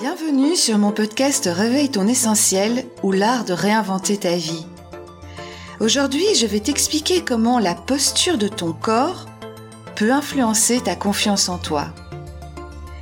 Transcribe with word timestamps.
Bienvenue 0.00 0.54
sur 0.54 0.78
mon 0.78 0.92
podcast 0.92 1.50
Réveille 1.52 1.90
ton 1.90 2.06
essentiel 2.06 2.84
ou 3.02 3.10
l'art 3.10 3.44
de 3.44 3.52
réinventer 3.52 4.16
ta 4.16 4.36
vie. 4.36 4.64
Aujourd'hui, 5.80 6.36
je 6.36 6.46
vais 6.46 6.60
t'expliquer 6.60 7.24
comment 7.24 7.58
la 7.58 7.74
posture 7.74 8.38
de 8.38 8.46
ton 8.46 8.72
corps 8.72 9.26
peut 9.96 10.12
influencer 10.12 10.80
ta 10.80 10.94
confiance 10.94 11.48
en 11.48 11.58
toi. 11.58 11.88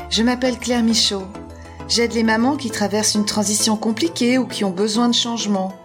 Je 0.08 0.22
m'appelle 0.22 0.58
Claire 0.58 0.82
Michaud. 0.82 1.24
J'aide 1.86 2.14
les 2.14 2.22
mamans 2.22 2.56
qui 2.56 2.70
traversent 2.70 3.14
une 3.14 3.26
transition 3.26 3.76
compliquée 3.76 4.38
ou 4.38 4.46
qui 4.46 4.64
ont 4.64 4.70
besoin 4.70 5.10
de 5.10 5.14
changement. 5.14 5.78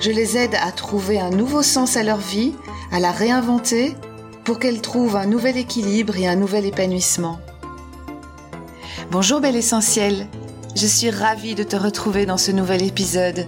Je 0.00 0.10
les 0.10 0.38
aide 0.38 0.54
à 0.54 0.72
trouver 0.72 1.20
un 1.20 1.30
nouveau 1.30 1.60
sens 1.60 1.98
à 1.98 2.02
leur 2.02 2.16
vie, 2.16 2.54
à 2.90 3.00
la 3.00 3.12
réinventer 3.12 3.94
pour 4.44 4.58
qu'elles 4.58 4.80
trouvent 4.80 5.16
un 5.16 5.26
nouvel 5.26 5.58
équilibre 5.58 6.16
et 6.16 6.26
un 6.26 6.36
nouvel 6.36 6.64
épanouissement. 6.64 7.38
Bonjour 9.10 9.40
bel 9.40 9.56
essentiel, 9.56 10.26
je 10.74 10.86
suis 10.86 11.10
ravie 11.10 11.54
de 11.54 11.62
te 11.62 11.76
retrouver 11.76 12.26
dans 12.26 12.36
ce 12.36 12.50
nouvel 12.50 12.82
épisode. 12.82 13.46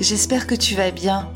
J'espère 0.00 0.46
que 0.46 0.54
tu 0.54 0.74
vas 0.74 0.90
bien. 0.90 1.32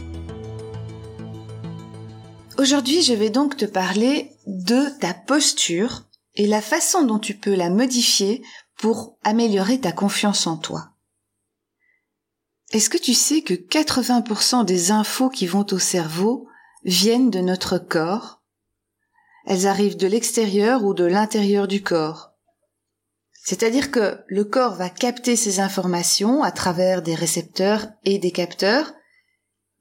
Aujourd'hui, 2.58 3.02
je 3.02 3.14
vais 3.14 3.30
donc 3.30 3.56
te 3.56 3.64
parler 3.64 4.32
de 4.46 4.88
ta 4.98 5.14
posture 5.14 6.02
et 6.34 6.46
la 6.46 6.60
façon 6.60 7.02
dont 7.02 7.18
tu 7.18 7.34
peux 7.34 7.54
la 7.54 7.70
modifier 7.70 8.42
pour 8.76 9.16
améliorer 9.22 9.78
ta 9.78 9.92
confiance 9.92 10.46
en 10.46 10.56
toi. 10.56 10.90
Est-ce 12.72 12.90
que 12.90 12.98
tu 12.98 13.14
sais 13.14 13.42
que 13.42 13.54
80% 13.54 14.64
des 14.64 14.90
infos 14.90 15.28
qui 15.28 15.46
vont 15.46 15.66
au 15.70 15.78
cerveau 15.78 16.48
viennent 16.84 17.30
de 17.30 17.40
notre 17.40 17.78
corps? 17.78 18.42
Elles 19.46 19.66
arrivent 19.66 19.96
de 19.96 20.06
l'extérieur 20.06 20.84
ou 20.84 20.92
de 20.92 21.04
l'intérieur 21.04 21.66
du 21.66 21.82
corps. 21.82 22.29
C'est-à-dire 23.42 23.90
que 23.90 24.22
le 24.26 24.44
corps 24.44 24.74
va 24.74 24.90
capter 24.90 25.36
ces 25.36 25.60
informations 25.60 26.42
à 26.42 26.52
travers 26.52 27.02
des 27.02 27.14
récepteurs 27.14 27.86
et 28.04 28.18
des 28.18 28.32
capteurs 28.32 28.92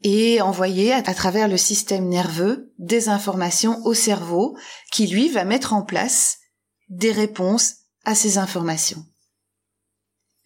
et 0.02 0.41
envoyer 0.41 0.93
à 0.93 1.02
travers 1.13 1.47
le 1.47 1.57
système 1.57 2.07
nerveux 2.07 2.73
des 2.77 3.09
informations 3.09 3.85
au 3.85 3.93
cerveau 3.93 4.57
qui 4.91 5.07
lui 5.07 5.27
va 5.30 5.43
mettre 5.43 5.73
en 5.73 5.83
place 5.83 6.37
des 6.87 7.11
réponses 7.11 7.75
à 8.05 8.15
ces 8.15 8.37
informations. 8.37 9.05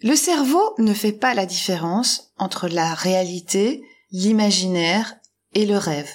Le 0.01 0.15
cerveau 0.15 0.73
ne 0.79 0.93
fait 0.93 1.13
pas 1.13 1.33
la 1.33 1.45
différence 1.45 2.33
entre 2.37 2.67
la 2.67 2.93
réalité, 2.93 3.83
l'imaginaire 4.11 5.15
et 5.53 5.65
le 5.65 5.77
rêve. 5.77 6.09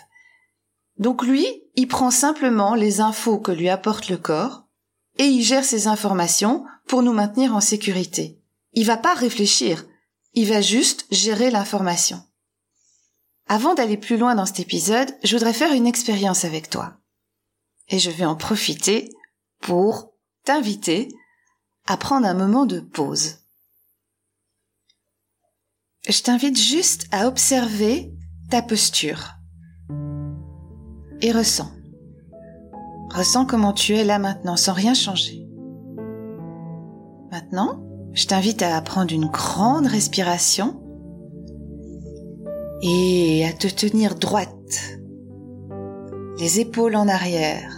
Donc 0.98 1.22
lui, 1.22 1.46
il 1.76 1.86
prend 1.86 2.10
simplement 2.10 2.74
les 2.74 3.00
infos 3.00 3.38
que 3.38 3.52
lui 3.52 3.69
apporte 3.69 4.08
le 4.08 4.16
corps 4.16 4.64
et 5.16 5.26
il 5.26 5.42
gère 5.42 5.64
ces 5.64 5.86
informations 5.86 6.64
pour 6.89 7.03
nous 7.03 7.12
maintenir 7.12 7.55
en 7.55 7.61
sécurité. 7.61 8.41
Il 8.72 8.86
va 8.86 8.97
pas 8.97 9.14
réfléchir, 9.14 9.86
il 10.34 10.47
va 10.47 10.61
juste 10.61 11.06
gérer 11.11 11.50
l'information. 11.50 12.22
Avant 13.47 13.75
d'aller 13.75 13.97
plus 13.97 14.19
loin 14.19 14.34
dans 14.34 14.47
cet 14.47 14.61
épisode, 14.61 15.14
je 15.25 15.36
voudrais 15.36 15.55
faire 15.55 15.72
une 15.72 15.86
expérience 15.86 16.44
avec 16.44 16.69
toi. 16.69 16.98
Et 17.89 17.98
je 17.98 18.11
vais 18.11 18.27
en 18.27 18.36
profiter 18.36 19.11
pour 19.61 20.12
t'inviter 20.44 21.09
à 21.86 21.97
prendre 21.97 22.27
un 22.27 22.34
moment 22.34 22.66
de 22.66 22.81
pause. 22.81 23.39
Je 26.06 26.20
t'invite 26.22 26.59
juste 26.59 27.06
à 27.11 27.27
observer 27.27 28.12
ta 28.50 28.62
posture 28.62 29.34
et 31.20 31.33
ressens. 31.33 31.72
Ressens 33.11 33.47
comment 33.47 33.72
tu 33.72 33.94
es 33.94 34.05
là 34.05 34.19
maintenant 34.19 34.56
sans 34.56 34.75
rien 34.75 34.94
changer. 34.94 35.47
Maintenant, 37.30 37.82
je 38.14 38.26
t'invite 38.26 38.62
à 38.62 38.80
prendre 38.80 39.12
une 39.12 39.26
grande 39.26 39.86
respiration 39.86 40.80
et 42.82 43.44
à 43.46 43.53
te 43.53 43.66
tenir 43.66 44.14
droite, 44.14 44.98
les 46.38 46.60
épaules 46.60 46.97
en 46.97 47.06
arrière, 47.06 47.75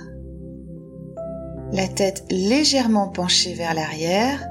la 1.73 1.89
tête 1.89 2.25
légèrement 2.31 3.09
penchée 3.09 3.55
vers 3.55 3.75
l'arrière 3.75 4.47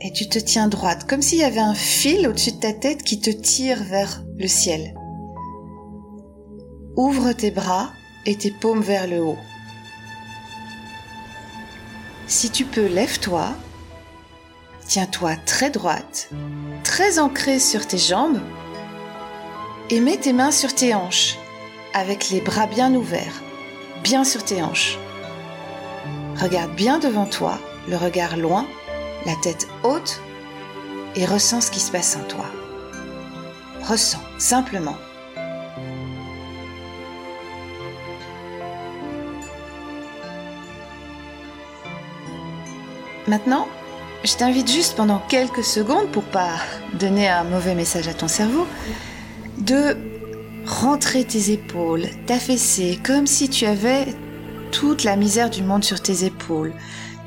et 0.00 0.12
tu 0.12 0.28
te 0.28 0.38
tiens 0.38 0.68
droite 0.68 1.06
comme 1.08 1.22
s'il 1.22 1.38
y 1.38 1.44
avait 1.44 1.60
un 1.60 1.74
fil 1.74 2.28
au-dessus 2.28 2.52
de 2.52 2.60
ta 2.60 2.72
tête 2.72 3.02
qui 3.02 3.20
te 3.20 3.30
tire 3.30 3.82
vers 3.82 4.24
le 4.36 4.48
ciel. 4.48 4.94
Ouvre 6.96 7.32
tes 7.32 7.50
bras 7.50 7.90
et 8.26 8.36
tes 8.36 8.50
paumes 8.50 8.82
vers 8.82 9.06
le 9.06 9.22
haut. 9.22 9.38
Si 12.28 12.50
tu 12.50 12.64
peux, 12.64 12.86
lève-toi, 12.86 13.50
tiens-toi 14.88 15.36
très 15.46 15.70
droite, 15.70 16.30
très 16.82 17.20
ancrée 17.20 17.60
sur 17.60 17.86
tes 17.86 17.98
jambes, 17.98 18.40
et 19.90 20.00
mets 20.00 20.16
tes 20.16 20.32
mains 20.32 20.50
sur 20.50 20.74
tes 20.74 20.92
hanches, 20.92 21.36
avec 21.94 22.30
les 22.30 22.40
bras 22.40 22.66
bien 22.66 22.92
ouverts, 22.94 23.42
bien 24.02 24.24
sur 24.24 24.44
tes 24.44 24.60
hanches. 24.60 24.98
Regarde 26.36 26.74
bien 26.74 26.98
devant 26.98 27.26
toi, 27.26 27.60
le 27.88 27.96
regard 27.96 28.36
loin, 28.36 28.66
la 29.24 29.34
tête 29.42 29.68
haute, 29.84 30.20
et 31.14 31.24
ressens 31.24 31.60
ce 31.62 31.70
qui 31.70 31.80
se 31.80 31.92
passe 31.92 32.16
en 32.16 32.24
toi. 32.24 32.46
Ressens, 33.84 34.20
simplement. 34.38 34.96
Maintenant, 43.28 43.66
je 44.24 44.34
t'invite 44.36 44.70
juste 44.70 44.96
pendant 44.96 45.18
quelques 45.18 45.64
secondes, 45.64 46.10
pour 46.12 46.22
pas 46.22 46.56
donner 46.94 47.28
un 47.28 47.42
mauvais 47.42 47.74
message 47.74 48.06
à 48.06 48.14
ton 48.14 48.28
cerveau, 48.28 48.66
de 49.58 49.96
rentrer 50.64 51.24
tes 51.24 51.52
épaules, 51.52 52.06
t'affaisser 52.26 52.98
comme 53.04 53.26
si 53.26 53.48
tu 53.48 53.66
avais 53.66 54.06
toute 54.70 55.04
la 55.04 55.16
misère 55.16 55.50
du 55.50 55.62
monde 55.62 55.84
sur 55.84 56.00
tes 56.00 56.24
épaules, 56.24 56.72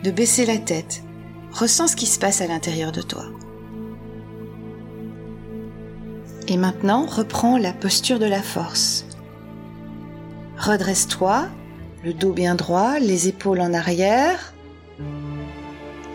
de 0.03 0.11
baisser 0.11 0.45
la 0.45 0.57
tête. 0.57 1.03
Ressens 1.51 1.89
ce 1.89 1.95
qui 1.95 2.05
se 2.05 2.19
passe 2.19 2.41
à 2.41 2.47
l'intérieur 2.47 2.91
de 2.91 3.01
toi. 3.01 3.25
Et 6.47 6.57
maintenant, 6.57 7.05
reprends 7.05 7.57
la 7.57 7.73
posture 7.73 8.19
de 8.19 8.25
la 8.25 8.41
force. 8.41 9.05
Redresse-toi, 10.57 11.47
le 12.03 12.13
dos 12.13 12.33
bien 12.33 12.55
droit, 12.55 12.99
les 12.99 13.27
épaules 13.27 13.61
en 13.61 13.73
arrière, 13.73 14.53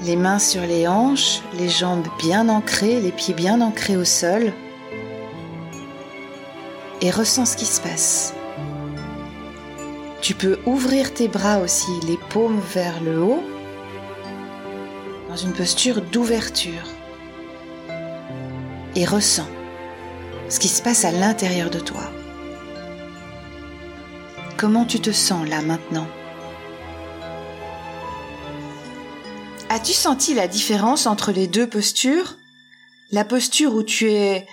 les 0.05 0.17
mains 0.17 0.39
sur 0.39 0.63
les 0.63 0.87
hanches, 0.87 1.41
les 1.59 1.69
jambes 1.69 2.07
bien 2.19 2.49
ancrées, 2.49 3.01
les 3.01 3.13
pieds 3.13 3.35
bien 3.35 3.61
ancrés 3.61 3.97
au 3.97 4.05
sol. 4.05 4.53
Et 7.01 7.11
ressens 7.11 7.47
ce 7.47 7.57
qui 7.57 7.67
se 7.67 7.81
passe. 7.81 8.35
Tu 10.21 10.35
peux 10.35 10.59
ouvrir 10.67 11.13
tes 11.13 11.29
bras 11.29 11.59
aussi, 11.59 11.91
les 12.07 12.19
paumes 12.31 12.61
vers 12.73 13.03
le 13.03 13.23
haut, 13.23 13.43
dans 15.29 15.37
une 15.37 15.53
posture 15.53 16.01
d'ouverture. 16.01 16.89
Et 18.97 19.05
ressens 19.05 19.49
ce 20.49 20.61
qui 20.61 20.69
se 20.69 20.83
passe 20.83 21.05
à 21.05 21.11
l'intérieur 21.11 21.71
de 21.71 21.81
toi. 21.81 22.03
Comment 24.57 24.85
tu 24.85 25.01
te 25.01 25.11
sens 25.11 25.49
là 25.49 25.63
maintenant? 25.63 26.07
As-tu 29.75 29.93
senti 29.93 30.35
la 30.35 30.47
différence 30.47 31.09
entre 31.09 31.33
les 31.33 31.49
deux 31.49 31.69
postures? 31.69 32.37
La 33.11 33.25
posture 33.25 33.75
où 33.75 33.83
tu 33.83 34.09
es 34.09 34.47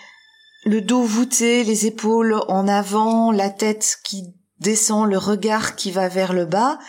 le 0.65 0.81
dos 0.81 1.03
voûté, 1.03 1.63
les 1.63 1.85
épaules 1.85 2.41
en 2.47 2.67
avant, 2.67 3.31
la 3.31 3.51
tête 3.51 3.99
qui 4.03 4.23
descend, 4.57 5.07
le 5.07 5.19
regard 5.19 5.75
qui 5.75 5.91
va 5.91 6.07
vers 6.07 6.33
le 6.33 6.45
bas, 6.45 6.79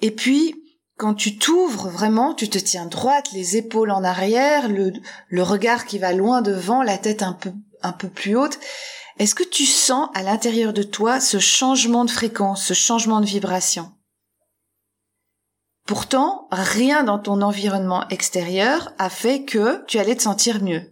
et 0.00 0.10
puis 0.10 0.62
quand 0.98 1.14
tu 1.14 1.38
t'ouvres 1.38 1.88
vraiment, 1.88 2.34
tu 2.34 2.50
te 2.50 2.58
tiens 2.58 2.84
droite, 2.84 3.32
les 3.32 3.56
épaules 3.56 3.92
en 3.92 4.04
arrière, 4.04 4.68
le, 4.68 4.92
le 5.28 5.42
regard 5.42 5.86
qui 5.86 5.98
va 5.98 6.12
loin 6.12 6.42
devant, 6.42 6.82
la 6.82 6.98
tête 6.98 7.22
un 7.22 7.32
peu 7.32 7.50
un 7.82 7.92
peu 7.92 8.10
plus 8.10 8.36
haute. 8.36 8.58
Est-ce 9.18 9.34
que 9.34 9.42
tu 9.42 9.64
sens 9.64 10.10
à 10.12 10.22
l'intérieur 10.22 10.74
de 10.74 10.82
toi 10.82 11.18
ce 11.18 11.38
changement 11.38 12.04
de 12.04 12.10
fréquence, 12.10 12.66
ce 12.66 12.74
changement 12.74 13.22
de 13.22 13.26
vibration? 13.26 13.93
Pourtant, 15.86 16.48
rien 16.50 17.04
dans 17.04 17.18
ton 17.18 17.42
environnement 17.42 18.08
extérieur 18.08 18.92
a 18.98 19.10
fait 19.10 19.44
que 19.44 19.84
tu 19.86 19.98
allais 19.98 20.16
te 20.16 20.22
sentir 20.22 20.62
mieux. 20.62 20.90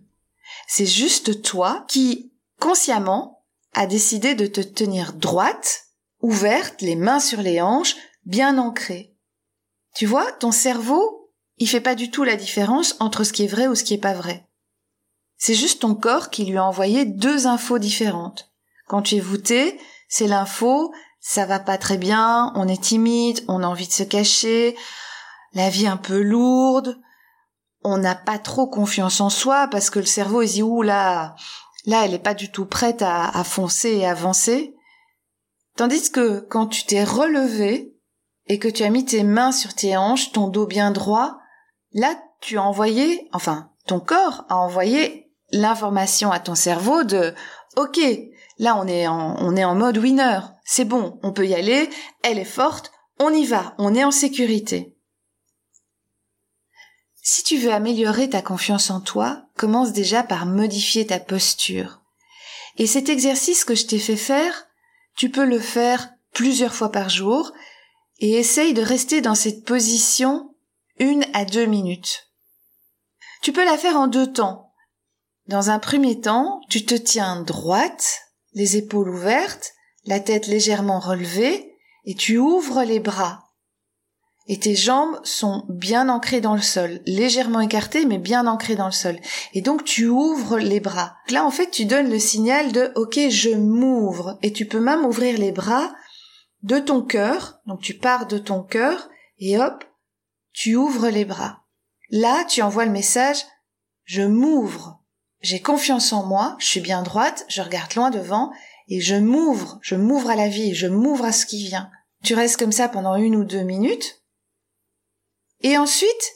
C'est 0.69 0.87
juste 0.87 1.43
toi 1.43 1.85
qui, 1.89 2.33
consciemment, 2.61 3.45
a 3.73 3.87
décidé 3.87 4.35
de 4.35 4.47
te 4.47 4.61
tenir 4.61 5.15
droite, 5.15 5.85
ouverte, 6.21 6.83
les 6.83 6.97
mains 6.97 7.21
sur 7.21 7.41
les 7.41 7.63
hanches, 7.63 7.97
bien 8.27 8.59
ancrée. 8.59 9.17
Tu 9.95 10.05
vois, 10.05 10.31
ton 10.33 10.53
cerveau, 10.53 11.31
il 11.57 11.69
fait 11.69 11.81
pas 11.81 11.95
du 11.95 12.11
tout 12.11 12.25
la 12.25 12.37
différence 12.37 12.97
entre 13.01 13.25
ce 13.25 13.33
qui 13.33 13.45
est 13.45 13.49
vrai 13.49 13.69
ou 13.69 13.75
ce 13.75 13.85
qui 13.85 13.95
est 13.95 13.99
pas 13.99 14.15
vrai. 14.15 14.47
C'est 15.39 15.55
juste 15.55 15.83
ton 15.83 15.95
corps 15.95 16.31
qui 16.31 16.45
lui 16.45 16.59
a 16.59 16.65
envoyé 16.65 17.05
deux 17.05 17.47
infos 17.47 17.79
différentes. 17.79 18.53
Quand 18.87 19.03
tu 19.03 19.17
es 19.17 19.21
voûté, 19.21 19.81
c'est 20.09 20.29
l'info 20.29 20.93
ça 21.23 21.47
va 21.47 21.61
pas 21.61 21.79
très 21.79 21.99
bien, 21.99 22.53
on 22.57 22.67
est 22.67 22.83
timide, 22.83 23.45
on 23.47 23.63
a 23.63 23.67
envie 23.67 23.87
de 23.87 23.93
se 23.93 24.03
cacher, 24.03 24.77
la 25.55 25.71
vie 25.71 25.87
un 25.87 25.97
peu 25.97 26.21
lourde, 26.21 27.01
on 27.85 27.97
n'a 27.97 28.17
pas 28.17 28.39
trop 28.39 28.67
confiance 28.67 29.21
en 29.21 29.31
soi 29.31 29.69
parce 29.71 29.89
que 29.89 30.01
le 30.01 30.05
cerveau 30.05 30.43
il 30.43 30.51
dit 30.51 30.63
ouh 30.63 30.83
là, 30.83 31.37
là 31.87 32.05
elle 32.05 32.13
est 32.13 32.19
pas 32.19 32.35
du 32.35 32.51
tout 32.51 32.67
prête 32.67 33.03
à, 33.03 33.29
à 33.29 33.45
foncer 33.45 33.91
et 33.91 34.07
avancer. 34.07 34.75
Tandis 35.77 36.11
que 36.11 36.41
quand 36.41 36.67
tu 36.67 36.85
t'es 36.85 37.05
relevé 37.05 37.97
et 38.49 38.59
que 38.59 38.69
tu 38.69 38.83
as 38.83 38.91
mis 38.91 39.05
tes 39.05 39.23
mains 39.23 39.53
sur 39.53 39.75
tes 39.75 39.97
hanches, 39.97 40.33
ton 40.33 40.49
dos 40.49 40.67
bien 40.67 40.91
droit, 40.91 41.39
là 41.93 42.17
tu 42.41 42.59
as 42.59 42.63
envoyé, 42.63 43.29
enfin 43.33 43.71
ton 43.87 44.01
corps 44.01 44.45
a 44.49 44.57
envoyé 44.57 45.33
l'information 45.53 46.33
à 46.33 46.41
ton 46.41 46.57
cerveau 46.57 47.05
de 47.05 47.33
ok, 47.77 48.01
là 48.59 48.77
on 48.77 48.89
est 48.89 49.07
on 49.07 49.55
est 49.55 49.65
en 49.65 49.77
mode 49.77 49.99
winner, 49.99 50.41
c'est 50.65 50.85
bon, 50.85 51.19
on 51.23 51.33
peut 51.33 51.47
y 51.47 51.55
aller, 51.55 51.89
elle 52.23 52.39
est 52.39 52.45
forte, 52.45 52.93
on 53.19 53.33
y 53.33 53.45
va, 53.45 53.75
on 53.79 53.95
est 53.95 54.05
en 54.05 54.11
sécurité. 54.11 54.97
Si 57.23 57.45
tu 57.45 57.57
veux 57.57 57.73
améliorer 57.73 58.29
ta 58.31 58.43
confiance 58.43 58.91
en 58.91 59.01
toi, 59.01 59.45
commence 59.57 59.93
déjà 59.93 60.23
par 60.23 60.45
modifier 60.45 61.07
ta 61.07 61.21
posture. 61.21 62.01
Et 62.79 62.87
cet 62.87 63.09
exercice 63.09 63.65
que 63.65 63.75
je 63.75 63.87
t'ai 63.87 63.99
fait 63.99 64.17
faire, 64.17 64.67
tu 65.17 65.31
peux 65.31 65.45
le 65.45 65.61
faire 65.61 66.11
plusieurs 66.33 66.75
fois 66.75 66.91
par 66.91 67.09
jour 67.11 67.53
et 68.19 68.33
essaye 68.33 68.75
de 68.75 68.83
rester 68.83 69.21
dans 69.21 69.35
cette 69.35 69.65
position 69.65 70.55
une 70.99 71.25
à 71.33 71.45
deux 71.45 71.67
minutes. 71.67 72.29
Tu 73.43 73.53
peux 73.53 73.65
la 73.65 73.79
faire 73.79 73.97
en 73.97 74.07
deux 74.07 74.33
temps. 74.33 74.73
Dans 75.47 75.71
un 75.71 75.79
premier 75.79 76.21
temps, 76.21 76.61
tu 76.71 76.85
te 76.85 76.95
tiens 76.95 77.43
droite, 77.43 78.21
les 78.55 78.77
épaules 78.77 79.11
ouvertes, 79.11 79.73
la 80.05 80.21
tête 80.21 80.47
légèrement 80.47 80.99
relevée, 80.99 81.77
et 82.05 82.15
tu 82.15 82.39
ouvres 82.39 82.83
les 82.83 83.01
bras. 83.01 83.53
Et 84.49 84.59
tes 84.59 84.75
jambes 84.75 85.21
sont 85.23 85.65
bien 85.69 86.09
ancrées 86.09 86.41
dans 86.41 86.57
le 86.57 86.63
sol, 86.63 87.01
légèrement 87.07 87.61
écartées 87.61 88.07
mais 88.07 88.19
bien 88.19 88.49
ancrées 88.49 88.75
dans 88.75 88.87
le 88.87 88.93
sol. 88.93 89.17
Et 89.53 89.63
donc 89.63 89.85
tu 89.85 90.09
ouvres 90.09 90.59
les 90.59 90.81
bras. 90.81 91.15
Là 91.31 91.45
en 91.45 91.53
fait 91.53 91.71
tu 91.71 91.85
donnes 91.85 92.11
le 92.11 92.19
signal 92.19 92.73
de 92.73 92.91
OK 92.97 93.21
je 93.31 93.51
m'ouvre 93.51 94.39
et 94.43 94.53
tu 94.53 94.67
peux 94.67 94.81
même 94.81 95.05
ouvrir 95.05 95.39
les 95.39 95.53
bras 95.53 95.95
de 96.65 96.81
ton 96.81 97.03
cœur. 97.03 97.61
Donc 97.67 97.83
tu 97.83 97.95
pars 97.95 98.27
de 98.27 98.39
ton 98.39 98.65
cœur 98.65 99.09
et 99.39 99.59
hop, 99.59 99.85
tu 100.53 100.75
ouvres 100.75 101.09
les 101.09 101.25
bras. 101.25 101.61
Là 102.11 102.45
tu 102.45 102.63
envoies 102.63 102.87
le 102.87 102.91
message 102.91 103.45
je 104.05 104.23
m'ouvre. 104.23 104.99
J'ai 105.41 105.61
confiance 105.61 106.13
en 106.13 106.27
moi, 106.27 106.57
je 106.59 106.67
suis 106.67 106.81
bien 106.81 107.03
droite, 107.03 107.45
je 107.49 107.63
regarde 107.63 107.95
loin 107.95 108.11
devant 108.11 108.53
et 108.95 109.01
je 109.01 109.15
m'ouvre, 109.15 109.79
je 109.81 109.95
m'ouvre 109.95 110.29
à 110.29 110.37
la 110.37 110.49
vie, 110.49 110.75
je 110.75 110.87
m'ouvre 110.87 111.25
à 111.25 111.33
ce 111.33 111.47
qui 111.47 111.65
vient. 111.65 111.91
Tu 112.23 112.35
restes 112.35 112.59
comme 112.59 112.73
ça 112.73 112.89
pendant 112.91 113.17
une 113.17 113.37
ou 113.37 113.45
deux 113.45 113.63
minutes 113.63 114.23
et 115.63 115.79
ensuite, 115.79 116.33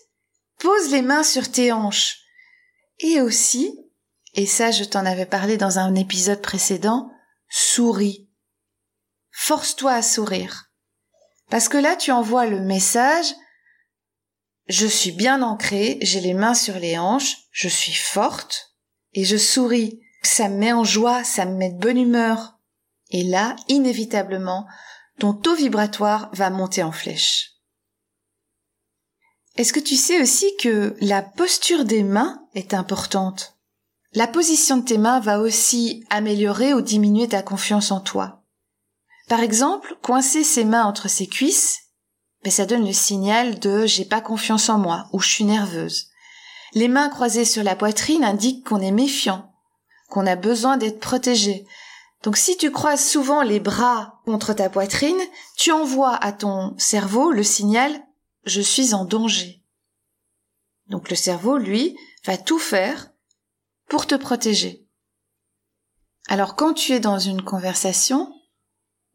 pose 0.58 0.90
les 0.90 1.02
mains 1.02 1.24
sur 1.24 1.50
tes 1.50 1.70
hanches. 1.70 2.20
Et 3.00 3.20
aussi, 3.20 3.78
et 4.34 4.46
ça 4.46 4.70
je 4.70 4.84
t'en 4.84 5.04
avais 5.04 5.26
parlé 5.26 5.58
dans 5.58 5.78
un 5.78 5.94
épisode 5.94 6.40
précédent, 6.40 7.10
souris. 7.50 8.30
Force-toi 9.32 9.92
à 9.92 10.02
sourire. 10.02 10.70
Parce 11.50 11.68
que 11.68 11.76
là 11.76 11.94
tu 11.94 12.10
envoies 12.10 12.46
le 12.46 12.60
message, 12.60 13.34
je 14.68 14.86
suis 14.86 15.12
bien 15.12 15.42
ancrée, 15.42 15.98
j'ai 16.00 16.20
les 16.20 16.34
mains 16.34 16.54
sur 16.54 16.78
les 16.78 16.96
hanches, 16.96 17.36
je 17.50 17.68
suis 17.68 17.92
forte, 17.92 18.74
et 19.12 19.24
je 19.24 19.36
souris. 19.36 20.00
Ça 20.26 20.48
me 20.48 20.56
met 20.56 20.72
en 20.72 20.82
joie, 20.82 21.22
ça 21.22 21.46
me 21.46 21.54
met 21.54 21.70
de 21.70 21.78
bonne 21.78 21.98
humeur. 21.98 22.58
Et 23.10 23.22
là, 23.22 23.54
inévitablement, 23.68 24.66
ton 25.20 25.32
taux 25.32 25.54
vibratoire 25.54 26.30
va 26.32 26.50
monter 26.50 26.82
en 26.82 26.90
flèche. 26.90 27.52
Est-ce 29.56 29.72
que 29.72 29.80
tu 29.80 29.94
sais 29.94 30.20
aussi 30.20 30.54
que 30.56 30.96
la 31.00 31.22
posture 31.22 31.84
des 31.84 32.02
mains 32.02 32.42
est 32.54 32.74
importante? 32.74 33.56
La 34.14 34.26
position 34.26 34.78
de 34.78 34.84
tes 34.84 34.98
mains 34.98 35.20
va 35.20 35.38
aussi 35.38 36.04
améliorer 36.10 36.74
ou 36.74 36.80
diminuer 36.80 37.28
ta 37.28 37.42
confiance 37.42 37.92
en 37.92 38.00
toi. 38.00 38.42
Par 39.28 39.40
exemple, 39.40 39.96
coincer 40.02 40.42
ses 40.42 40.64
mains 40.64 40.84
entre 40.84 41.08
ses 41.08 41.28
cuisses, 41.28 41.78
ben 42.42 42.50
ça 42.50 42.66
donne 42.66 42.84
le 42.84 42.92
signal 42.92 43.60
de 43.60 43.86
j'ai 43.86 44.04
pas 44.04 44.20
confiance 44.20 44.68
en 44.68 44.78
moi 44.78 45.06
ou 45.12 45.20
je 45.20 45.28
suis 45.28 45.44
nerveuse. 45.44 46.08
Les 46.74 46.88
mains 46.88 47.10
croisées 47.10 47.44
sur 47.44 47.62
la 47.62 47.76
poitrine 47.76 48.24
indiquent 48.24 48.66
qu'on 48.66 48.80
est 48.80 48.90
méfiant, 48.90 49.55
qu'on 50.08 50.26
a 50.26 50.36
besoin 50.36 50.76
d'être 50.76 51.00
protégé. 51.00 51.66
Donc 52.22 52.36
si 52.36 52.56
tu 52.56 52.70
croises 52.70 53.04
souvent 53.04 53.42
les 53.42 53.60
bras 53.60 54.20
contre 54.24 54.52
ta 54.52 54.68
poitrine, 54.68 55.20
tu 55.56 55.72
envoies 55.72 56.14
à 56.14 56.32
ton 56.32 56.74
cerveau 56.78 57.30
le 57.30 57.42
signal 57.42 58.02
je 58.46 58.60
suis 58.60 58.94
en 58.94 59.04
danger. 59.04 59.60
Donc 60.86 61.10
le 61.10 61.16
cerveau, 61.16 61.58
lui, 61.58 61.96
va 62.24 62.38
tout 62.38 62.60
faire 62.60 63.10
pour 63.88 64.06
te 64.06 64.14
protéger. 64.14 64.86
Alors 66.28 66.56
quand 66.56 66.72
tu 66.72 66.92
es 66.92 67.00
dans 67.00 67.18
une 67.18 67.42
conversation, 67.42 68.32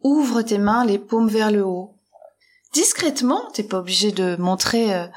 ouvre 0.01 0.41
tes 0.41 0.57
mains 0.57 0.85
les 0.85 0.99
paumes 0.99 1.29
vers 1.29 1.51
le 1.51 1.65
haut. 1.65 1.97
Discrètement, 2.73 3.49
t'es 3.51 3.63
pas 3.63 3.79
obligé 3.79 4.11
de 4.11 4.35
montrer 4.37 4.93
euh, 4.93 5.07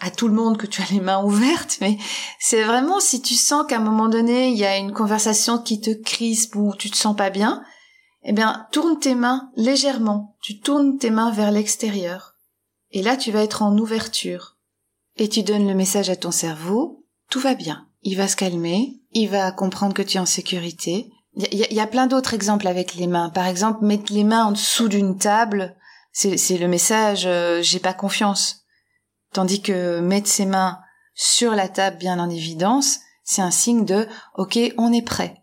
à 0.00 0.10
tout 0.10 0.28
le 0.28 0.34
monde 0.34 0.56
que 0.56 0.66
tu 0.66 0.80
as 0.82 0.90
les 0.90 1.00
mains 1.00 1.22
ouvertes, 1.22 1.78
mais 1.80 1.98
c'est 2.38 2.62
vraiment 2.62 3.00
si 3.00 3.20
tu 3.20 3.34
sens 3.34 3.66
qu'à 3.66 3.76
un 3.76 3.80
moment 3.80 4.08
donné, 4.08 4.50
il 4.50 4.56
y 4.56 4.64
a 4.64 4.76
une 4.76 4.92
conversation 4.92 5.58
qui 5.58 5.80
te 5.80 5.90
crispe 5.90 6.54
ou 6.54 6.74
tu 6.76 6.90
te 6.90 6.96
sens 6.96 7.16
pas 7.16 7.30
bien, 7.30 7.62
eh 8.22 8.32
bien, 8.32 8.66
tourne 8.72 8.98
tes 8.98 9.14
mains 9.14 9.50
légèrement. 9.56 10.36
Tu 10.42 10.60
tournes 10.60 10.98
tes 10.98 11.10
mains 11.10 11.30
vers 11.30 11.50
l'extérieur. 11.50 12.34
Et 12.90 13.02
là, 13.02 13.16
tu 13.16 13.30
vas 13.30 13.42
être 13.42 13.62
en 13.62 13.76
ouverture. 13.76 14.56
Et 15.16 15.28
tu 15.28 15.42
donnes 15.42 15.66
le 15.66 15.74
message 15.74 16.10
à 16.10 16.16
ton 16.16 16.30
cerveau, 16.30 17.04
tout 17.30 17.40
va 17.40 17.54
bien. 17.54 17.86
Il 18.02 18.16
va 18.16 18.28
se 18.28 18.36
calmer, 18.36 19.00
il 19.12 19.28
va 19.28 19.50
comprendre 19.50 19.94
que 19.94 20.02
tu 20.02 20.16
es 20.16 20.20
en 20.20 20.26
sécurité. 20.26 21.10
Il 21.34 21.54
y, 21.54 21.80
a 21.80 21.86
plein 21.86 22.06
d'autres 22.06 22.34
exemples 22.34 22.66
avec 22.66 22.94
les 22.94 23.06
mains. 23.06 23.30
Par 23.30 23.46
exemple, 23.46 23.84
mettre 23.84 24.12
les 24.12 24.24
mains 24.24 24.46
en 24.46 24.52
dessous 24.52 24.88
d'une 24.88 25.18
table, 25.18 25.76
c'est 26.12 26.58
le 26.58 26.66
message 26.66 27.26
euh, 27.26 27.62
j'ai 27.62 27.78
pas 27.78 27.92
confiance. 27.92 28.64
Tandis 29.32 29.62
que 29.62 30.00
mettre 30.00 30.28
ses 30.28 30.46
mains 30.46 30.78
sur 31.14 31.54
la 31.54 31.68
table 31.68 31.98
bien 31.98 32.18
en 32.18 32.30
évidence, 32.30 33.00
c'est 33.24 33.42
un 33.42 33.50
signe 33.50 33.84
de 33.84 34.06
OK, 34.36 34.58
on 34.78 34.92
est 34.92 35.02
prêt. 35.02 35.42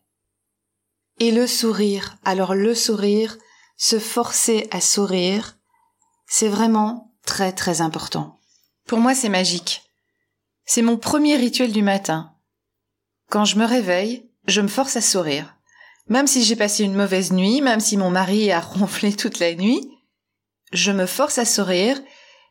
Et 1.19 1.31
le 1.31 1.47
sourire. 1.47 2.17
Alors 2.23 2.55
le 2.55 2.73
sourire, 2.73 3.37
se 3.77 3.99
forcer 3.99 4.67
à 4.71 4.81
sourire, 4.81 5.57
c'est 6.27 6.47
vraiment 6.47 7.13
très 7.25 7.51
très 7.51 7.81
important. 7.81 8.39
Pour 8.87 8.99
moi, 8.99 9.15
c'est 9.15 9.29
magique. 9.29 9.83
C'est 10.65 10.81
mon 10.81 10.97
premier 10.97 11.35
rituel 11.35 11.71
du 11.71 11.83
matin. 11.83 12.31
Quand 13.29 13.45
je 13.45 13.57
me 13.57 13.65
réveille, 13.65 14.29
je 14.47 14.61
me 14.61 14.67
force 14.67 14.95
à 14.95 15.01
sourire. 15.01 15.55
Même 16.07 16.27
si 16.27 16.43
j'ai 16.43 16.55
passé 16.55 16.83
une 16.83 16.95
mauvaise 16.95 17.31
nuit, 17.31 17.61
même 17.61 17.79
si 17.79 17.97
mon 17.97 18.09
mari 18.09 18.51
a 18.51 18.59
ronflé 18.61 19.13
toute 19.13 19.39
la 19.39 19.53
nuit, 19.55 19.89
je 20.71 20.91
me 20.91 21.05
force 21.05 21.37
à 21.37 21.45
sourire 21.45 21.99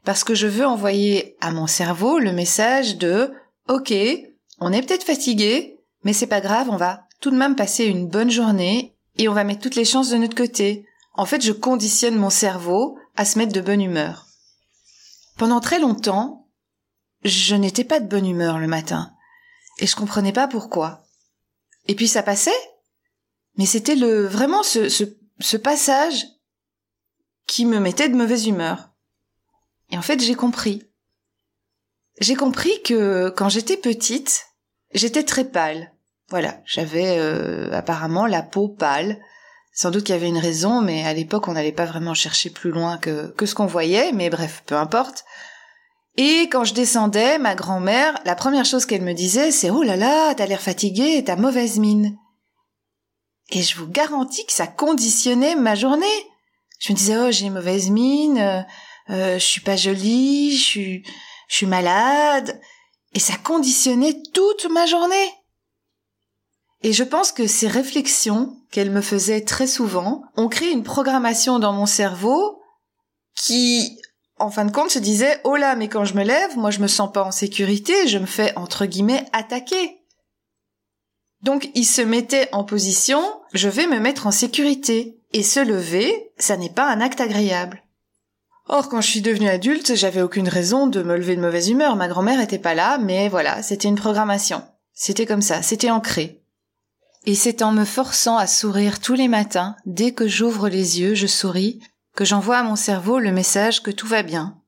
parce 0.05 0.25
que 0.25 0.35
je 0.35 0.47
veux 0.47 0.67
envoyer 0.67 1.37
à 1.41 1.51
mon 1.51 1.67
cerveau 1.67 2.19
le 2.19 2.33
message 2.33 2.97
de 2.97 3.33
OK, 3.69 3.93
on 4.61 4.73
est 4.73 4.83
peut-être 4.83 5.05
fatigué, 5.05 5.81
mais 6.05 6.13
c'est 6.13 6.27
pas 6.27 6.41
grave, 6.41 6.69
on 6.71 6.77
va 6.77 7.07
tout 7.21 7.31
de 7.31 7.37
même 7.37 7.57
passer 7.57 7.87
une 7.87 8.09
bonne 8.09 8.31
journée 8.31 8.95
et 9.17 9.29
on 9.29 9.33
va 9.33 9.45
mettre 9.45 9.63
toutes 9.63 9.77
les 9.77 9.85
chances 9.85 10.11
de 10.11 10.17
notre 10.17 10.37
côté. 10.37 10.87
En 11.15 11.27
fait, 11.27 11.43
je 11.43 11.53
conditionne 11.53 12.17
mon 12.17 12.31
cerveau 12.31 12.99
à 13.17 13.25
se 13.25 13.39
mettre 13.39 13.53
de 13.53 13.61
bonne 13.61 13.81
humeur. 13.81 14.27
Pendant 15.37 15.61
très 15.61 15.79
longtemps, 15.79 16.49
je 17.25 17.55
n'étais 17.55 17.85
pas 17.85 18.01
de 18.01 18.09
bonne 18.09 18.27
humeur 18.27 18.59
le 18.59 18.67
matin, 18.67 19.13
et 19.79 19.87
je 19.87 19.97
comprenais 19.97 20.33
pas 20.33 20.49
pourquoi. 20.49 21.07
Et 21.87 21.95
puis 21.95 22.09
ça 22.09 22.23
passait, 22.23 22.51
mais 23.57 23.67
c'était 23.67 23.97
le 23.97 24.27
vraiment 24.27 24.63
ce, 24.63 24.89
ce, 24.89 25.05
ce 25.41 25.57
passage 25.57 26.27
qui 27.47 27.65
me 27.65 27.79
mettait 27.79 28.09
de 28.09 28.17
mauvaise 28.17 28.47
humeur. 28.47 28.91
Et 29.95 29.97
en 29.97 30.03
fait, 30.03 30.21
j'ai 30.21 30.35
compris. 30.35 30.83
J'ai 32.21 32.35
compris 32.35 32.83
que 32.83 33.29
quand 33.29 33.49
j'étais 33.49 33.77
petite, 33.77 34.45
j'étais 34.93 35.23
très 35.23 35.45
pâle. 35.45 35.93
Voilà, 36.31 36.61
j'avais 36.67 37.17
euh, 37.21 37.73
apparemment 37.73 38.27
la 38.27 38.43
peau 38.43 38.69
pâle. 38.69 39.21
Sans 39.73 39.93
doute 39.93 40.03
qu'il 40.03 40.17
y 40.17 40.19
avait 40.19 40.27
une 40.27 40.39
raison, 40.39 40.81
mais 40.81 41.07
à 41.07 41.15
l'époque, 41.15 41.47
on 41.47 41.53
n'allait 41.53 41.71
pas 41.71 41.85
vraiment 41.85 42.13
chercher 42.13 42.51
plus 42.51 42.73
loin 42.73 42.99
que, 42.99 43.31
que 43.37 43.47
ce 43.47 43.55
qu'on 43.55 43.67
voyait, 43.67 44.11
mais 44.11 44.31
bref, 44.31 44.65
peu 44.67 44.75
importe. 44.75 45.25
Et 46.17 46.49
quand 46.51 46.65
je 46.65 46.75
descendais, 46.75 47.39
ma 47.39 47.55
grand-mère, 47.55 48.21
la 48.25 48.35
première 48.35 48.65
chose 48.65 48.87
qu'elle 48.87 49.03
me 49.03 49.15
disait, 49.15 49.53
c'est 49.53 49.71
Oh 49.71 49.85
là 49.85 49.95
là, 49.95 50.35
t'as 50.35 50.47
l'air 50.47 50.61
fatiguée, 50.61 51.23
t'as 51.25 51.37
mauvaise 51.37 51.79
mine. 51.79 52.19
Et 53.51 53.63
je 53.63 53.77
vous 53.77 53.87
garantis 53.87 54.45
que 54.45 54.53
ça 54.53 54.67
conditionnait 54.67 55.55
ma 55.55 55.77
journée. 55.77 56.27
Je 56.81 56.93
me 56.93 56.99
disais 56.99 57.17
Oh, 57.17 57.31
j'ai 57.31 57.49
mauvaise 57.49 57.91
mine, 57.91 58.67
euh, 59.11 59.39
je 59.39 59.45
suis 59.45 59.61
pas 59.61 59.77
jolie, 59.77 60.57
je 60.57 60.63
suis, 60.63 61.05
je 61.49 61.57
suis 61.57 61.67
malade. 61.67 62.61
Et 63.13 63.21
ça 63.21 63.35
conditionnait 63.37 64.21
toute 64.33 64.67
ma 64.71 64.87
journée. 64.87 65.33
Et 66.83 66.93
je 66.93 67.05
pense 67.05 67.33
que 67.33 67.47
ces 67.47 67.69
réflexions 67.69 68.57
qu'elle 68.71 68.91
me 68.91 69.01
faisait 69.01 69.45
très 69.45 69.67
souvent 69.67 70.23
ont 70.37 70.49
créé 70.49 70.71
une 70.71 70.83
programmation 70.83 71.59
dans 71.59 71.73
mon 71.73 71.87
cerveau 71.87 72.61
qui 73.37 73.99
en 74.37 74.51
fin 74.51 74.65
de 74.65 74.73
compte, 74.73 74.91
se 74.91 74.99
disait 74.99 75.41
oh 75.45 75.55
là, 75.55 75.77
mais 75.77 75.89
quand 75.89 76.05
je 76.05 76.15
me 76.15 76.25
lève, 76.25 76.59
moi 76.59 76.73
je 76.73 76.81
me 76.81 76.89
sens 76.89 77.11
pas 77.13 77.23
en 77.23 77.31
sécurité, 77.31 78.09
je 78.09 78.19
me 78.19 78.27
fais 78.27 78.53
entre 78.57 78.85
guillemets 78.85 79.25
attaquer. 79.33 80.01
Donc 81.43 81.71
il 81.75 81.85
se 81.85 82.03
mettait 82.03 82.49
en 82.53 82.65
position 82.65 83.23
je 83.55 83.69
vais 83.69 83.87
me 83.87 84.01
mettre 84.01 84.27
en 84.27 84.33
sécurité. 84.33 85.17
Et 85.33 85.43
se 85.43 85.59
lever, 85.59 86.33
ça 86.39 86.57
n'est 86.57 86.71
pas 86.71 86.89
un 86.89 87.01
acte 87.01 87.21
agréable. 87.21 87.83
Or, 88.67 88.89
quand 88.89 89.01
je 89.01 89.11
suis 89.11 89.21
devenue 89.21 89.49
adulte, 89.49 89.95
j'avais 89.95 90.23
aucune 90.23 90.49
raison 90.49 90.87
de 90.87 91.03
me 91.03 91.17
lever 91.17 91.37
de 91.37 91.41
mauvaise 91.41 91.69
humeur. 91.69 91.97
Ma 91.97 92.09
grand-mère 92.09 92.41
était 92.41 92.59
pas 92.59 92.75
là, 92.75 92.99
mais 92.99 93.29
voilà, 93.29 93.63
c'était 93.63 93.89
une 93.89 93.95
programmation. 93.95 94.65
C'était 94.95 95.27
comme 95.27 95.43
ça, 95.43 95.61
c'était 95.61 95.91
ancré. 95.91 96.43
Et 97.27 97.35
c'est 97.35 97.63
en 97.63 97.73
me 97.73 97.85
forçant 97.85 98.37
à 98.37 98.47
sourire 98.47 99.01
tous 99.01 99.15
les 99.15 99.29
matins, 99.29 99.77
dès 99.87 100.13
que 100.13 100.29
j'ouvre 100.29 100.69
les 100.69 101.01
yeux, 101.01 101.15
je 101.15 101.27
souris, 101.27 101.81
que 102.15 102.25
j'envoie 102.25 102.59
à 102.59 102.63
mon 102.63 102.77
cerveau 102.77 103.19
le 103.19 103.33
message 103.33 103.83
que 103.83 103.91
tout 103.91 104.07
va 104.07 104.23
bien, 104.23 104.61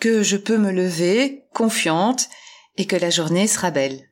que 0.00 0.22
je 0.22 0.36
peux 0.36 0.58
me 0.58 0.72
lever, 0.72 1.44
confiante, 1.52 2.28
et 2.76 2.86
que 2.86 2.96
la 2.96 3.10
journée 3.10 3.46
sera 3.46 3.70
belle. 3.70 4.10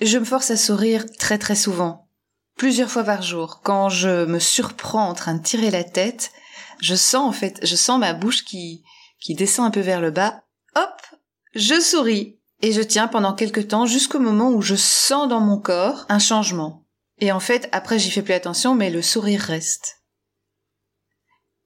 Je 0.00 0.18
me 0.18 0.24
force 0.24 0.50
à 0.50 0.56
sourire 0.56 1.06
très 1.18 1.38
très 1.38 1.54
souvent, 1.54 2.08
plusieurs 2.56 2.90
fois 2.90 3.04
par 3.04 3.22
jour. 3.22 3.60
Quand 3.62 3.88
je 3.88 4.24
me 4.26 4.38
surprends 4.38 5.08
en 5.08 5.14
train 5.14 5.34
de 5.34 5.42
tirer 5.42 5.70
la 5.70 5.84
tête, 5.84 6.32
je 6.80 6.94
sens 6.94 7.28
en 7.28 7.32
fait, 7.32 7.58
je 7.62 7.76
sens 7.76 7.98
ma 7.98 8.12
bouche 8.12 8.44
qui, 8.44 8.84
qui 9.20 9.34
descend 9.34 9.66
un 9.66 9.70
peu 9.70 9.80
vers 9.80 10.00
le 10.00 10.10
bas. 10.10 10.42
Hop, 10.74 11.02
je 11.54 11.80
souris 11.80 12.38
et 12.62 12.72
je 12.72 12.82
tiens 12.82 13.08
pendant 13.08 13.34
quelque 13.34 13.60
temps 13.60 13.86
jusqu'au 13.86 14.18
moment 14.18 14.50
où 14.50 14.62
je 14.62 14.74
sens 14.74 15.28
dans 15.28 15.40
mon 15.40 15.58
corps 15.58 16.06
un 16.08 16.18
changement. 16.18 16.84
Et 17.18 17.32
en 17.32 17.40
fait, 17.40 17.68
après 17.72 17.98
j'y 17.98 18.10
fais 18.10 18.22
plus 18.22 18.34
attention, 18.34 18.74
mais 18.74 18.90
le 18.90 19.02
sourire 19.02 19.40
reste. 19.40 20.02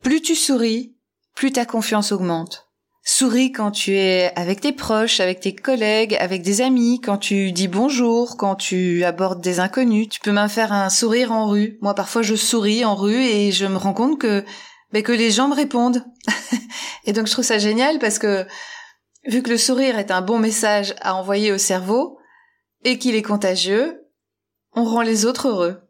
Plus 0.02 0.22
tu 0.22 0.34
souris, 0.34 0.96
plus 1.34 1.52
ta 1.52 1.66
confiance 1.66 2.12
augmente. 2.12 2.70
Souris 3.02 3.50
quand 3.50 3.70
tu 3.70 3.96
es 3.96 4.32
avec 4.36 4.60
tes 4.60 4.72
proches, 4.72 5.20
avec 5.20 5.40
tes 5.40 5.54
collègues, 5.54 6.16
avec 6.20 6.42
des 6.42 6.60
amis, 6.60 7.00
quand 7.00 7.16
tu 7.16 7.50
dis 7.50 7.66
bonjour, 7.66 8.36
quand 8.36 8.54
tu 8.54 9.04
abordes 9.04 9.40
des 9.40 9.58
inconnus. 9.58 10.08
Tu 10.08 10.20
peux 10.20 10.32
même 10.32 10.48
faire 10.48 10.72
un 10.72 10.90
sourire 10.90 11.32
en 11.32 11.48
rue. 11.48 11.78
Moi, 11.80 11.94
parfois, 11.94 12.22
je 12.22 12.34
souris 12.34 12.84
en 12.84 12.94
rue 12.94 13.24
et 13.24 13.52
je 13.52 13.66
me 13.66 13.76
rends 13.76 13.94
compte 13.94 14.20
que, 14.20 14.44
ben, 14.92 15.02
que 15.02 15.12
les 15.12 15.30
gens 15.30 15.48
me 15.48 15.54
répondent. 15.54 16.04
et 17.04 17.12
donc, 17.12 17.26
je 17.26 17.32
trouve 17.32 17.44
ça 17.44 17.58
génial 17.58 17.98
parce 17.98 18.18
que, 18.18 18.46
vu 19.26 19.42
que 19.42 19.50
le 19.50 19.58
sourire 19.58 19.98
est 19.98 20.10
un 20.10 20.22
bon 20.22 20.38
message 20.38 20.94
à 21.00 21.14
envoyer 21.14 21.52
au 21.52 21.58
cerveau 21.58 22.18
et 22.84 22.98
qu'il 22.98 23.14
est 23.14 23.22
contagieux, 23.22 24.06
on 24.74 24.84
rend 24.84 25.02
les 25.02 25.26
autres 25.26 25.48
heureux. 25.48 25.80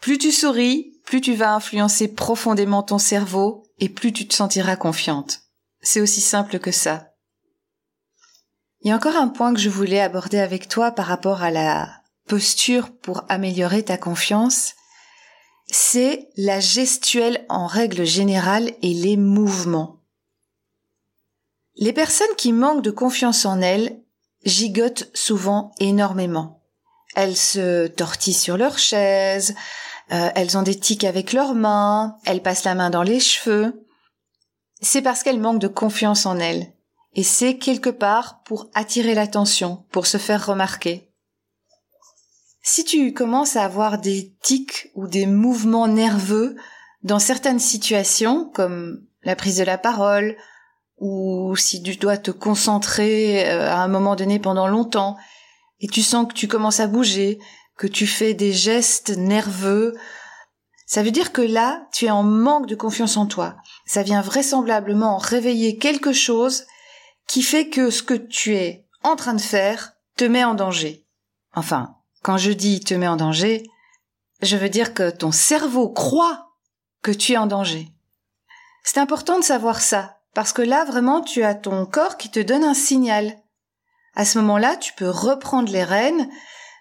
Plus 0.00 0.18
tu 0.18 0.32
souris, 0.32 1.00
plus 1.04 1.20
tu 1.20 1.34
vas 1.34 1.54
influencer 1.54 2.08
profondément 2.08 2.82
ton 2.82 2.98
cerveau 2.98 3.64
et 3.78 3.88
plus 3.88 4.12
tu 4.12 4.26
te 4.26 4.34
sentiras 4.34 4.76
confiante. 4.76 5.40
C'est 5.82 6.00
aussi 6.00 6.20
simple 6.20 6.58
que 6.58 6.72
ça. 6.72 7.14
Il 8.82 8.88
y 8.88 8.92
a 8.92 8.96
encore 8.96 9.16
un 9.16 9.28
point 9.28 9.52
que 9.52 9.60
je 9.60 9.68
voulais 9.68 10.00
aborder 10.00 10.38
avec 10.38 10.68
toi 10.68 10.90
par 10.90 11.06
rapport 11.06 11.42
à 11.42 11.50
la 11.50 11.90
posture 12.28 12.90
pour 12.96 13.24
améliorer 13.28 13.82
ta 13.82 13.98
confiance, 13.98 14.74
c'est 15.70 16.28
la 16.36 16.60
gestuelle 16.60 17.44
en 17.48 17.66
règle 17.66 18.04
générale 18.04 18.72
et 18.82 18.92
les 18.92 19.16
mouvements. 19.16 20.00
Les 21.76 21.92
personnes 21.92 22.34
qui 22.36 22.52
manquent 22.52 22.82
de 22.82 22.90
confiance 22.90 23.46
en 23.46 23.60
elles 23.60 24.02
gigotent 24.44 25.10
souvent 25.14 25.72
énormément. 25.78 26.62
Elles 27.14 27.36
se 27.36 27.86
tortillent 27.86 28.32
sur 28.34 28.56
leur 28.56 28.78
chaise, 28.78 29.54
euh, 30.12 30.30
elles 30.34 30.56
ont 30.58 30.62
des 30.62 30.78
tics 30.78 31.04
avec 31.04 31.32
leurs 31.32 31.54
mains, 31.54 32.16
elles 32.24 32.42
passent 32.42 32.64
la 32.64 32.74
main 32.74 32.90
dans 32.90 33.02
les 33.02 33.20
cheveux, 33.20 33.86
c'est 34.80 35.02
parce 35.02 35.22
qu'elle 35.22 35.40
manque 35.40 35.60
de 35.60 35.68
confiance 35.68 36.26
en 36.26 36.38
elle. 36.38 36.72
Et 37.14 37.22
c'est 37.22 37.58
quelque 37.58 37.90
part 37.90 38.42
pour 38.44 38.70
attirer 38.74 39.14
l'attention, 39.14 39.84
pour 39.90 40.06
se 40.06 40.16
faire 40.16 40.46
remarquer. 40.46 41.09
Si 42.62 42.84
tu 42.84 43.12
commences 43.12 43.56
à 43.56 43.64
avoir 43.64 43.98
des 43.98 44.34
tics 44.42 44.90
ou 44.94 45.06
des 45.06 45.26
mouvements 45.26 45.88
nerveux 45.88 46.56
dans 47.02 47.18
certaines 47.18 47.58
situations, 47.58 48.50
comme 48.52 49.06
la 49.22 49.36
prise 49.36 49.58
de 49.58 49.64
la 49.64 49.78
parole, 49.78 50.36
ou 50.98 51.56
si 51.56 51.82
tu 51.82 51.96
dois 51.96 52.18
te 52.18 52.30
concentrer 52.30 53.48
euh, 53.48 53.70
à 53.70 53.78
un 53.78 53.88
moment 53.88 54.16
donné 54.16 54.38
pendant 54.38 54.68
longtemps, 54.68 55.16
et 55.80 55.88
tu 55.88 56.02
sens 56.02 56.28
que 56.28 56.34
tu 56.34 56.46
commences 56.46 56.80
à 56.80 56.86
bouger, 56.86 57.38
que 57.78 57.86
tu 57.86 58.06
fais 58.06 58.34
des 58.34 58.52
gestes 58.52 59.16
nerveux, 59.16 59.94
ça 60.84 61.02
veut 61.02 61.10
dire 61.10 61.32
que 61.32 61.40
là, 61.40 61.86
tu 61.92 62.06
es 62.06 62.10
en 62.10 62.22
manque 62.22 62.66
de 62.66 62.74
confiance 62.74 63.16
en 63.16 63.26
toi. 63.26 63.56
Ça 63.86 64.02
vient 64.02 64.20
vraisemblablement 64.20 65.16
réveiller 65.16 65.78
quelque 65.78 66.12
chose 66.12 66.66
qui 67.26 67.42
fait 67.42 67.68
que 67.68 67.90
ce 67.90 68.02
que 68.02 68.14
tu 68.14 68.54
es 68.56 68.86
en 69.02 69.16
train 69.16 69.34
de 69.34 69.40
faire 69.40 69.92
te 70.16 70.24
met 70.24 70.44
en 70.44 70.54
danger. 70.54 71.06
Enfin, 71.54 71.94
quand 72.30 72.38
je 72.38 72.52
dis 72.52 72.78
te 72.78 72.94
met 72.94 73.08
en 73.08 73.16
danger, 73.16 73.64
je 74.40 74.56
veux 74.56 74.68
dire 74.68 74.94
que 74.94 75.10
ton 75.10 75.32
cerveau 75.32 75.88
croit 75.88 76.52
que 77.02 77.10
tu 77.10 77.32
es 77.32 77.36
en 77.36 77.48
danger. 77.48 77.88
C'est 78.84 79.00
important 79.00 79.40
de 79.40 79.44
savoir 79.44 79.80
ça, 79.80 80.20
parce 80.32 80.52
que 80.52 80.62
là, 80.62 80.84
vraiment, 80.84 81.22
tu 81.22 81.42
as 81.42 81.56
ton 81.56 81.86
corps 81.86 82.18
qui 82.18 82.30
te 82.30 82.38
donne 82.38 82.62
un 82.62 82.72
signal. 82.72 83.36
À 84.14 84.24
ce 84.24 84.38
moment-là, 84.38 84.76
tu 84.76 84.92
peux 84.92 85.10
reprendre 85.10 85.72
les 85.72 85.82
rênes, 85.82 86.30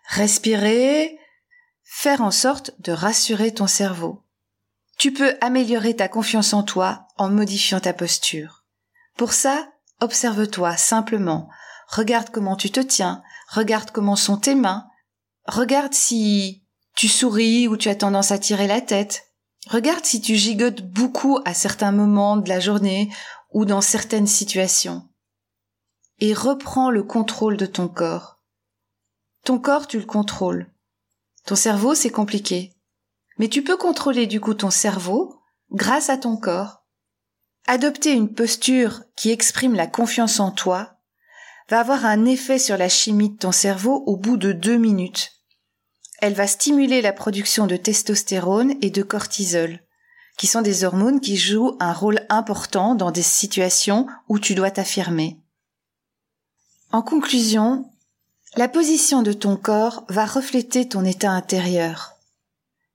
respirer, 0.09 1.17
faire 1.83 2.21
en 2.21 2.29
sorte 2.29 2.79
de 2.81 2.91
rassurer 2.91 3.51
ton 3.51 3.65
cerveau. 3.65 4.21
Tu 4.99 5.11
peux 5.11 5.35
améliorer 5.41 5.95
ta 5.95 6.07
confiance 6.07 6.53
en 6.53 6.61
toi 6.61 7.07
en 7.17 7.31
modifiant 7.31 7.79
ta 7.79 7.93
posture. 7.93 8.65
Pour 9.17 9.33
ça, 9.33 9.67
observe-toi 9.99 10.77
simplement, 10.77 11.49
regarde 11.87 12.29
comment 12.29 12.55
tu 12.55 12.69
te 12.69 12.81
tiens, 12.81 13.23
regarde 13.47 13.89
comment 13.89 14.15
sont 14.15 14.37
tes 14.37 14.53
mains, 14.53 14.85
regarde 15.49 15.93
si 15.93 16.63
tu 16.95 17.07
souris 17.07 17.67
ou 17.67 17.77
tu 17.77 17.89
as 17.89 17.95
tendance 17.95 18.31
à 18.31 18.39
tirer 18.39 18.67
la 18.67 18.81
tête, 18.81 19.33
regarde 19.67 20.05
si 20.05 20.21
tu 20.21 20.35
gigotes 20.35 20.81
beaucoup 20.81 21.39
à 21.45 21.53
certains 21.53 21.91
moments 21.91 22.37
de 22.37 22.49
la 22.49 22.59
journée 22.59 23.11
ou 23.51 23.65
dans 23.65 23.81
certaines 23.81 24.27
situations. 24.27 25.07
Et 26.19 26.33
reprends 26.33 26.91
le 26.91 27.03
contrôle 27.03 27.57
de 27.57 27.65
ton 27.65 27.87
corps. 27.87 28.39
Ton 29.43 29.59
corps, 29.59 29.87
tu 29.87 29.97
le 29.97 30.05
contrôles. 30.05 30.71
Ton 31.45 31.55
cerveau, 31.55 31.95
c'est 31.95 32.09
compliqué. 32.09 32.73
Mais 33.37 33.47
tu 33.47 33.63
peux 33.63 33.77
contrôler 33.77 34.27
du 34.27 34.41
coup 34.41 34.53
ton 34.53 34.69
cerveau 34.69 35.41
grâce 35.71 36.09
à 36.09 36.17
ton 36.17 36.35
corps. 36.35 36.83
Adopter 37.65 38.11
une 38.11 38.33
posture 38.33 39.03
qui 39.15 39.31
exprime 39.31 39.75
la 39.75 39.87
confiance 39.87 40.39
en 40.39 40.51
toi 40.51 40.97
va 41.69 41.79
avoir 41.79 42.05
un 42.05 42.25
effet 42.25 42.59
sur 42.59 42.77
la 42.77 42.89
chimie 42.89 43.29
de 43.29 43.37
ton 43.37 43.51
cerveau 43.51 44.03
au 44.05 44.17
bout 44.17 44.37
de 44.37 44.51
deux 44.51 44.77
minutes. 44.77 45.38
Elle 46.21 46.33
va 46.33 46.47
stimuler 46.47 47.01
la 47.01 47.13
production 47.13 47.65
de 47.65 47.77
testostérone 47.77 48.75
et 48.81 48.89
de 48.89 49.03
cortisol, 49.03 49.79
qui 50.37 50.47
sont 50.47 50.61
des 50.61 50.83
hormones 50.83 51.21
qui 51.21 51.37
jouent 51.37 51.75
un 51.79 51.93
rôle 51.93 52.25
important 52.29 52.95
dans 52.95 53.11
des 53.11 53.21
situations 53.23 54.07
où 54.27 54.39
tu 54.39 54.55
dois 54.55 54.71
t'affirmer. 54.71 55.37
En 56.91 57.01
conclusion, 57.01 57.85
la 58.55 58.67
position 58.67 59.21
de 59.21 59.31
ton 59.31 59.55
corps 59.55 60.03
va 60.09 60.25
refléter 60.25 60.87
ton 60.87 61.05
état 61.05 61.31
intérieur. 61.31 62.13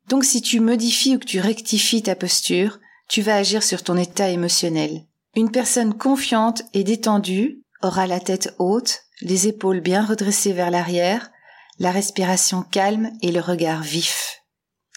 Donc 0.09 0.25
si 0.25 0.43
tu 0.43 0.61
modifies 0.61 1.16
ou 1.16 1.19
que 1.19 1.25
tu 1.25 1.40
rectifies 1.40 2.02
ta 2.02 2.14
posture, 2.14 2.81
tu 3.09 3.23
vas 3.23 3.37
agir 3.37 3.62
sur 3.62 3.83
ton 3.83 3.97
état 3.97 4.28
émotionnel. 4.28 5.04
Une 5.37 5.50
personne 5.50 5.95
confiante 5.95 6.62
et 6.75 6.85
détendue 6.85 7.62
aura 7.83 8.07
la 8.07 8.21
tête 8.21 8.54
haute, 8.59 9.00
les 9.21 9.49
épaules 9.49 9.81
bien 9.81 10.04
redressées 10.04 10.52
vers 10.52 10.71
l'arrière, 10.71 11.31
la 11.78 11.90
respiration 11.90 12.62
calme 12.62 13.11
et 13.23 13.33
le 13.33 13.40
regard 13.40 13.83
vif. 13.83 14.43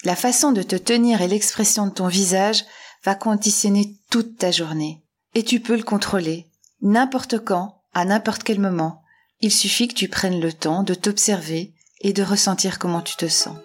La 0.04 0.14
façon 0.14 0.52
de 0.52 0.62
te 0.62 0.76
tenir 0.76 1.22
et 1.22 1.28
l'expression 1.28 1.86
de 1.86 1.92
ton 1.92 2.06
visage 2.06 2.64
va 3.04 3.14
conditionner 3.14 3.96
toute 4.10 4.38
ta 4.38 4.50
journée. 4.50 5.02
Et 5.34 5.42
tu 5.42 5.60
peux 5.60 5.76
le 5.76 5.82
contrôler, 5.82 6.46
n'importe 6.80 7.44
quand, 7.44 7.82
à 7.94 8.04
n'importe 8.04 8.42
quel 8.42 8.60
moment, 8.60 9.02
il 9.40 9.52
suffit 9.52 9.88
que 9.88 9.94
tu 9.94 10.08
prennes 10.08 10.40
le 10.40 10.52
temps 10.52 10.82
de 10.82 10.94
t'observer 10.94 11.74
et 12.00 12.12
de 12.12 12.22
ressentir 12.22 12.78
comment 12.78 13.02
tu 13.02 13.16
te 13.16 13.28
sens. 13.28 13.56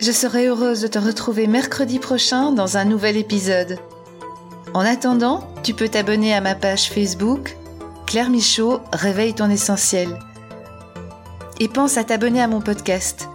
Je 0.00 0.12
serai 0.12 0.46
heureuse 0.46 0.80
de 0.80 0.88
te 0.88 0.98
retrouver 0.98 1.46
mercredi 1.46 1.98
prochain 1.98 2.52
dans 2.52 2.76
un 2.76 2.84
nouvel 2.84 3.16
épisode. 3.16 3.78
En 4.74 4.80
attendant, 4.80 5.48
tu 5.62 5.72
peux 5.72 5.88
t'abonner 5.88 6.34
à 6.34 6.40
ma 6.40 6.54
page 6.54 6.90
Facebook 6.90 7.56
Claire 8.06 8.30
Michaud 8.30 8.80
Réveille 8.92 9.34
ton 9.34 9.50
essentiel. 9.50 10.18
Et 11.60 11.68
pense 11.68 11.96
à 11.96 12.04
t'abonner 12.04 12.40
à 12.40 12.48
mon 12.48 12.60
podcast. 12.60 13.28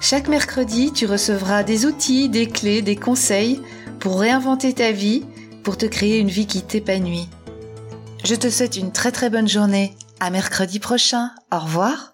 Chaque 0.00 0.28
mercredi, 0.28 0.92
tu 0.92 1.06
recevras 1.06 1.62
des 1.62 1.86
outils, 1.86 2.28
des 2.28 2.48
clés, 2.48 2.82
des 2.82 2.96
conseils 2.96 3.60
pour 3.98 4.18
réinventer 4.18 4.72
ta 4.72 4.92
vie, 4.92 5.24
pour 5.62 5.76
te 5.76 5.86
créer 5.86 6.18
une 6.18 6.30
vie 6.30 6.46
qui 6.46 6.62
t'épanouit. 6.62 7.28
Je 8.24 8.34
te 8.34 8.50
souhaite 8.50 8.76
une 8.76 8.92
très 8.92 9.12
très 9.12 9.30
bonne 9.30 9.48
journée 9.48 9.94
à 10.20 10.30
mercredi 10.30 10.78
prochain. 10.78 11.30
Au 11.52 11.58
revoir. 11.58 12.09